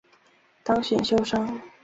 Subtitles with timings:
[0.63, 1.61] 当选修生